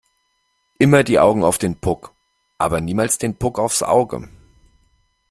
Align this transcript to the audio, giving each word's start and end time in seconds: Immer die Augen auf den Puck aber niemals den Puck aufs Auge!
Immer 0.79 1.03
die 1.03 1.19
Augen 1.19 1.43
auf 1.43 1.59
den 1.59 1.75
Puck 1.79 2.15
aber 2.57 2.81
niemals 2.81 3.19
den 3.19 3.35
Puck 3.37 3.59
aufs 3.59 3.83
Auge! 3.83 4.29